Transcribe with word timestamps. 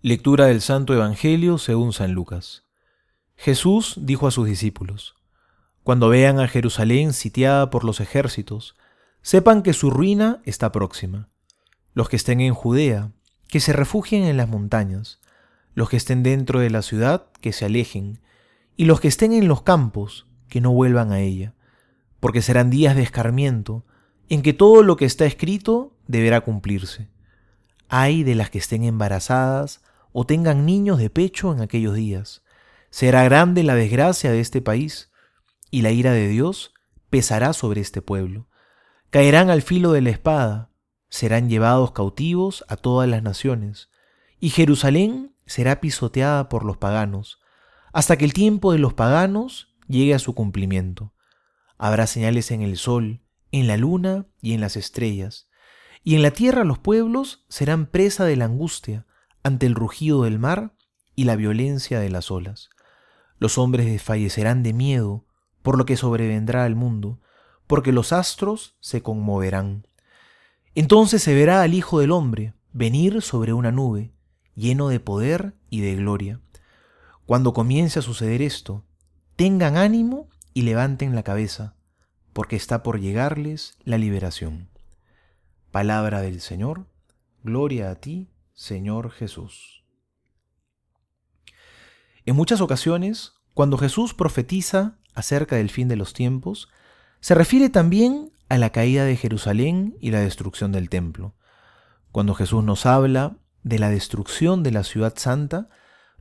Lectura 0.00 0.46
del 0.46 0.60
Santo 0.60 0.94
Evangelio 0.94 1.58
según 1.58 1.92
San 1.92 2.12
Lucas. 2.12 2.62
Jesús 3.34 3.98
dijo 4.00 4.28
a 4.28 4.30
sus 4.30 4.46
discípulos, 4.46 5.16
Cuando 5.82 6.08
vean 6.08 6.38
a 6.38 6.46
Jerusalén 6.46 7.12
sitiada 7.12 7.68
por 7.68 7.82
los 7.82 7.98
ejércitos, 7.98 8.76
sepan 9.22 9.64
que 9.64 9.72
su 9.72 9.90
ruina 9.90 10.40
está 10.44 10.70
próxima. 10.70 11.30
Los 11.94 12.08
que 12.08 12.14
estén 12.14 12.40
en 12.40 12.54
Judea, 12.54 13.10
que 13.48 13.58
se 13.58 13.72
refugien 13.72 14.22
en 14.22 14.36
las 14.36 14.48
montañas, 14.48 15.18
los 15.74 15.88
que 15.88 15.96
estén 15.96 16.22
dentro 16.22 16.60
de 16.60 16.70
la 16.70 16.82
ciudad, 16.82 17.26
que 17.40 17.52
se 17.52 17.64
alejen, 17.64 18.20
y 18.76 18.84
los 18.84 19.00
que 19.00 19.08
estén 19.08 19.32
en 19.32 19.48
los 19.48 19.62
campos, 19.62 20.28
que 20.48 20.60
no 20.60 20.70
vuelvan 20.70 21.10
a 21.10 21.18
ella, 21.18 21.54
porque 22.20 22.40
serán 22.40 22.70
días 22.70 22.94
de 22.94 23.02
escarmiento, 23.02 23.84
en 24.28 24.42
que 24.42 24.52
todo 24.52 24.84
lo 24.84 24.96
que 24.96 25.06
está 25.06 25.26
escrito 25.26 25.92
deberá 26.06 26.42
cumplirse. 26.42 27.08
Ay 27.88 28.22
de 28.22 28.34
las 28.34 28.50
que 28.50 28.58
estén 28.58 28.84
embarazadas 28.84 29.82
o 30.12 30.26
tengan 30.26 30.66
niños 30.66 30.98
de 30.98 31.10
pecho 31.10 31.52
en 31.52 31.60
aquellos 31.60 31.94
días. 31.94 32.42
Será 32.90 33.24
grande 33.24 33.62
la 33.62 33.74
desgracia 33.74 34.30
de 34.30 34.40
este 34.40 34.62
país, 34.62 35.10
y 35.70 35.82
la 35.82 35.90
ira 35.90 36.12
de 36.12 36.28
Dios 36.28 36.72
pesará 37.10 37.52
sobre 37.52 37.80
este 37.80 38.02
pueblo. 38.02 38.48
Caerán 39.10 39.50
al 39.50 39.62
filo 39.62 39.92
de 39.92 40.02
la 40.02 40.10
espada, 40.10 40.70
serán 41.08 41.48
llevados 41.48 41.92
cautivos 41.92 42.64
a 42.68 42.76
todas 42.76 43.08
las 43.08 43.22
naciones, 43.22 43.90
y 44.40 44.50
Jerusalén 44.50 45.34
será 45.46 45.80
pisoteada 45.80 46.48
por 46.48 46.64
los 46.64 46.76
paganos, 46.76 47.40
hasta 47.92 48.16
que 48.16 48.24
el 48.24 48.32
tiempo 48.32 48.72
de 48.72 48.78
los 48.78 48.94
paganos 48.94 49.74
llegue 49.88 50.14
a 50.14 50.18
su 50.18 50.34
cumplimiento. 50.34 51.14
Habrá 51.78 52.06
señales 52.06 52.50
en 52.50 52.62
el 52.62 52.76
sol, 52.76 53.22
en 53.50 53.66
la 53.66 53.76
luna 53.76 54.26
y 54.42 54.52
en 54.52 54.60
las 54.60 54.76
estrellas, 54.76 55.48
y 56.02 56.14
en 56.14 56.22
la 56.22 56.30
tierra 56.30 56.64
los 56.64 56.78
pueblos 56.78 57.44
serán 57.48 57.86
presa 57.86 58.24
de 58.24 58.36
la 58.36 58.46
angustia, 58.46 59.06
ante 59.42 59.66
el 59.66 59.74
rugido 59.74 60.24
del 60.24 60.38
mar 60.38 60.74
y 61.14 61.24
la 61.24 61.36
violencia 61.36 62.00
de 62.00 62.10
las 62.10 62.30
olas. 62.30 62.70
Los 63.38 63.58
hombres 63.58 63.86
desfallecerán 63.86 64.62
de 64.62 64.72
miedo 64.72 65.24
por 65.62 65.76
lo 65.76 65.86
que 65.86 65.96
sobrevendrá 65.96 66.64
al 66.64 66.76
mundo, 66.76 67.20
porque 67.66 67.92
los 67.92 68.12
astros 68.12 68.76
se 68.80 69.02
conmoverán. 69.02 69.86
Entonces 70.74 71.22
se 71.22 71.34
verá 71.34 71.62
al 71.62 71.74
Hijo 71.74 72.00
del 72.00 72.12
Hombre 72.12 72.54
venir 72.72 73.20
sobre 73.22 73.52
una 73.52 73.72
nube, 73.72 74.12
lleno 74.54 74.88
de 74.88 75.00
poder 75.00 75.54
y 75.70 75.80
de 75.80 75.96
gloria. 75.96 76.40
Cuando 77.26 77.52
comience 77.52 77.98
a 77.98 78.02
suceder 78.02 78.42
esto, 78.42 78.84
tengan 79.36 79.76
ánimo 79.76 80.28
y 80.54 80.62
levanten 80.62 81.14
la 81.14 81.22
cabeza, 81.22 81.74
porque 82.32 82.56
está 82.56 82.82
por 82.82 83.00
llegarles 83.00 83.76
la 83.84 83.98
liberación. 83.98 84.70
Palabra 85.70 86.22
del 86.22 86.40
Señor, 86.40 86.86
gloria 87.44 87.90
a 87.90 87.96
ti, 87.96 88.30
Señor 88.54 89.10
Jesús. 89.10 89.84
En 92.24 92.36
muchas 92.36 92.62
ocasiones, 92.62 93.34
cuando 93.52 93.76
Jesús 93.76 94.14
profetiza 94.14 94.96
acerca 95.14 95.56
del 95.56 95.68
fin 95.68 95.86
de 95.88 95.96
los 95.96 96.14
tiempos, 96.14 96.70
se 97.20 97.34
refiere 97.34 97.68
también 97.68 98.32
a 98.48 98.56
la 98.56 98.70
caída 98.70 99.04
de 99.04 99.16
Jerusalén 99.16 99.98
y 100.00 100.10
la 100.10 100.20
destrucción 100.20 100.72
del 100.72 100.88
templo. 100.88 101.34
Cuando 102.12 102.34
Jesús 102.34 102.64
nos 102.64 102.86
habla 102.86 103.36
de 103.62 103.78
la 103.78 103.90
destrucción 103.90 104.62
de 104.62 104.70
la 104.70 104.84
ciudad 104.84 105.14
santa, 105.18 105.68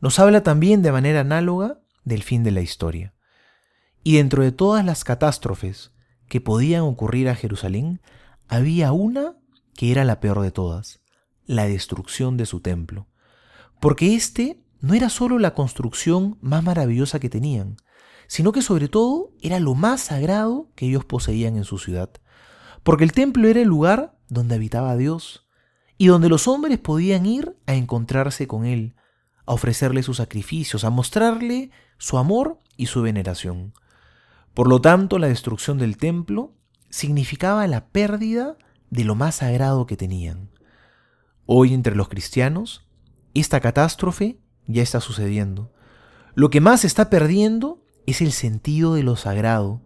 nos 0.01 0.19
habla 0.19 0.43
también 0.43 0.81
de 0.81 0.91
manera 0.91 1.21
análoga 1.21 1.79
del 2.03 2.21
fin 2.21 2.43
de 2.43 2.51
la 2.51 2.59
historia. 2.59 3.13
Y 4.03 4.17
dentro 4.17 4.43
de 4.43 4.51
todas 4.51 4.83
las 4.83 5.05
catástrofes 5.05 5.93
que 6.27 6.41
podían 6.41 6.81
ocurrir 6.81 7.29
a 7.29 7.35
Jerusalén, 7.35 8.01
había 8.47 8.91
una 8.91 9.37
que 9.75 9.91
era 9.91 10.03
la 10.03 10.19
peor 10.19 10.41
de 10.41 10.51
todas, 10.51 11.01
la 11.45 11.67
destrucción 11.67 12.37
de 12.37 12.45
su 12.45 12.61
templo. 12.61 13.07
Porque 13.79 14.15
este 14.15 14.63
no 14.79 14.93
era 14.93 15.09
solo 15.09 15.39
la 15.39 15.53
construcción 15.53 16.37
más 16.41 16.63
maravillosa 16.63 17.19
que 17.19 17.29
tenían, 17.29 17.77
sino 18.27 18.51
que 18.51 18.61
sobre 18.61 18.87
todo 18.87 19.31
era 19.41 19.59
lo 19.59 19.75
más 19.75 20.01
sagrado 20.01 20.69
que 20.75 20.87
ellos 20.87 21.05
poseían 21.05 21.55
en 21.57 21.63
su 21.63 21.77
ciudad. 21.77 22.09
Porque 22.83 23.03
el 23.03 23.11
templo 23.11 23.47
era 23.47 23.61
el 23.61 23.67
lugar 23.67 24.17
donde 24.29 24.55
habitaba 24.55 24.97
Dios 24.97 25.47
y 25.97 26.07
donde 26.07 26.29
los 26.29 26.47
hombres 26.47 26.77
podían 26.77 27.25
ir 27.25 27.57
a 27.65 27.73
encontrarse 27.73 28.47
con 28.47 28.65
Él, 28.65 28.95
a 29.45 29.53
ofrecerle 29.53 30.03
sus 30.03 30.17
sacrificios, 30.17 30.83
a 30.83 30.89
mostrarle 30.89 31.71
su 31.97 32.17
amor 32.17 32.59
y 32.75 32.87
su 32.87 33.01
veneración. 33.01 33.73
Por 34.53 34.67
lo 34.67 34.81
tanto, 34.81 35.19
la 35.19 35.27
destrucción 35.27 35.77
del 35.77 35.97
templo 35.97 36.56
significaba 36.89 37.67
la 37.67 37.87
pérdida 37.87 38.57
de 38.89 39.03
lo 39.03 39.15
más 39.15 39.35
sagrado 39.35 39.85
que 39.85 39.97
tenían. 39.97 40.49
Hoy 41.45 41.73
entre 41.73 41.95
los 41.95 42.09
cristianos, 42.09 42.87
esta 43.33 43.59
catástrofe 43.59 44.39
ya 44.65 44.81
está 44.81 44.99
sucediendo. 44.99 45.71
Lo 46.35 46.49
que 46.49 46.61
más 46.61 46.85
está 46.85 47.09
perdiendo 47.09 47.83
es 48.05 48.21
el 48.21 48.31
sentido 48.31 48.93
de 48.93 49.03
lo 49.03 49.15
sagrado. 49.15 49.83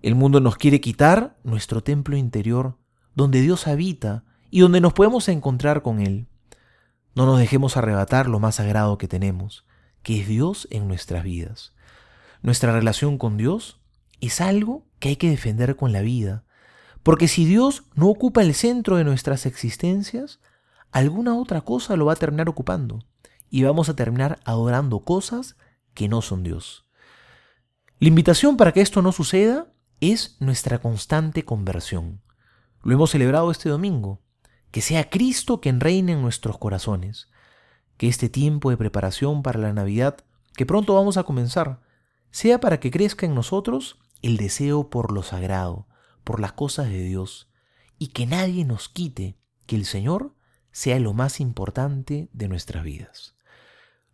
El 0.00 0.14
mundo 0.14 0.40
nos 0.40 0.56
quiere 0.56 0.80
quitar 0.80 1.38
nuestro 1.44 1.82
templo 1.82 2.16
interior, 2.16 2.78
donde 3.14 3.40
Dios 3.40 3.66
habita 3.66 4.24
y 4.50 4.60
donde 4.60 4.80
nos 4.80 4.92
podemos 4.94 5.28
encontrar 5.28 5.82
con 5.82 6.00
Él. 6.00 6.28
No 7.14 7.26
nos 7.26 7.38
dejemos 7.38 7.76
arrebatar 7.76 8.28
lo 8.28 8.40
más 8.40 8.54
sagrado 8.56 8.96
que 8.96 9.08
tenemos, 9.08 9.66
que 10.02 10.20
es 10.20 10.28
Dios 10.28 10.66
en 10.70 10.88
nuestras 10.88 11.24
vidas. 11.24 11.74
Nuestra 12.40 12.72
relación 12.72 13.18
con 13.18 13.36
Dios 13.36 13.81
es 14.22 14.40
algo 14.40 14.86
que 14.98 15.08
hay 15.08 15.16
que 15.16 15.28
defender 15.28 15.76
con 15.76 15.92
la 15.92 16.00
vida, 16.00 16.44
porque 17.02 17.28
si 17.28 17.44
Dios 17.44 17.84
no 17.94 18.08
ocupa 18.08 18.42
el 18.42 18.54
centro 18.54 18.96
de 18.96 19.04
nuestras 19.04 19.46
existencias, 19.46 20.40
alguna 20.92 21.36
otra 21.36 21.62
cosa 21.62 21.96
lo 21.96 22.06
va 22.06 22.12
a 22.12 22.16
terminar 22.16 22.48
ocupando 22.48 23.04
y 23.50 23.64
vamos 23.64 23.88
a 23.88 23.96
terminar 23.96 24.38
adorando 24.44 25.00
cosas 25.00 25.56
que 25.94 26.08
no 26.08 26.22
son 26.22 26.44
Dios. 26.44 26.86
La 27.98 28.08
invitación 28.08 28.56
para 28.56 28.72
que 28.72 28.80
esto 28.80 29.02
no 29.02 29.12
suceda 29.12 29.66
es 30.00 30.36
nuestra 30.40 30.78
constante 30.78 31.44
conversión. 31.44 32.22
Lo 32.82 32.94
hemos 32.94 33.10
celebrado 33.10 33.50
este 33.50 33.68
domingo. 33.68 34.20
Que 34.70 34.80
sea 34.80 35.10
Cristo 35.10 35.60
quien 35.60 35.80
reine 35.80 36.12
en 36.12 36.22
nuestros 36.22 36.58
corazones. 36.58 37.28
Que 37.98 38.08
este 38.08 38.28
tiempo 38.28 38.70
de 38.70 38.76
preparación 38.76 39.42
para 39.42 39.60
la 39.60 39.72
Navidad, 39.72 40.16
que 40.56 40.66
pronto 40.66 40.94
vamos 40.94 41.16
a 41.16 41.24
comenzar, 41.24 41.80
sea 42.30 42.58
para 42.58 42.80
que 42.80 42.90
crezca 42.90 43.26
en 43.26 43.34
nosotros 43.34 43.98
el 44.22 44.36
deseo 44.36 44.88
por 44.88 45.12
lo 45.12 45.22
sagrado, 45.22 45.86
por 46.24 46.40
las 46.40 46.52
cosas 46.52 46.88
de 46.88 47.02
Dios, 47.02 47.50
y 47.98 48.08
que 48.08 48.26
nadie 48.26 48.64
nos 48.64 48.88
quite 48.88 49.36
que 49.66 49.76
el 49.76 49.84
Señor 49.84 50.34
sea 50.70 50.98
lo 50.98 51.12
más 51.12 51.40
importante 51.40 52.28
de 52.32 52.48
nuestras 52.48 52.84
vidas. 52.84 53.36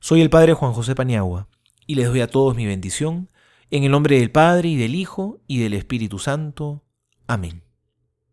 Soy 0.00 0.20
el 0.20 0.30
Padre 0.30 0.54
Juan 0.54 0.72
José 0.72 0.94
Paniagua 0.94 1.48
y 1.86 1.94
les 1.94 2.08
doy 2.08 2.20
a 2.20 2.28
todos 2.28 2.56
mi 2.56 2.66
bendición 2.66 3.30
en 3.70 3.84
el 3.84 3.90
nombre 3.90 4.18
del 4.18 4.30
Padre 4.30 4.70
y 4.70 4.76
del 4.76 4.94
Hijo 4.94 5.40
y 5.46 5.58
del 5.58 5.74
Espíritu 5.74 6.18
Santo. 6.18 6.84
Amén. 7.26 7.67